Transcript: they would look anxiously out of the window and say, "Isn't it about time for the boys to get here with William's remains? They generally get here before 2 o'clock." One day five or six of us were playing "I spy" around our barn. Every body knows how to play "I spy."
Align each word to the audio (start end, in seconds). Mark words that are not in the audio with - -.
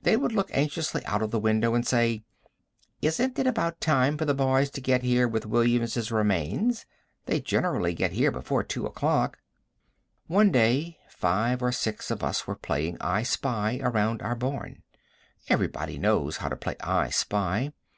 they 0.00 0.16
would 0.16 0.32
look 0.32 0.48
anxiously 0.54 1.04
out 1.04 1.20
of 1.20 1.30
the 1.30 1.38
window 1.38 1.74
and 1.74 1.86
say, 1.86 2.24
"Isn't 3.02 3.38
it 3.38 3.46
about 3.46 3.82
time 3.82 4.16
for 4.16 4.24
the 4.24 4.32
boys 4.32 4.70
to 4.70 4.80
get 4.80 5.02
here 5.02 5.28
with 5.28 5.44
William's 5.44 6.10
remains? 6.10 6.86
They 7.26 7.38
generally 7.42 7.92
get 7.92 8.12
here 8.12 8.30
before 8.30 8.62
2 8.62 8.86
o'clock." 8.86 9.40
One 10.26 10.50
day 10.50 10.96
five 11.10 11.60
or 11.62 11.70
six 11.70 12.10
of 12.10 12.22
us 12.24 12.46
were 12.46 12.56
playing 12.56 12.96
"I 13.02 13.22
spy" 13.24 13.78
around 13.82 14.22
our 14.22 14.34
barn. 14.34 14.84
Every 15.48 15.68
body 15.68 15.98
knows 15.98 16.38
how 16.38 16.48
to 16.48 16.56
play 16.56 16.76
"I 16.80 17.10
spy." 17.10 17.72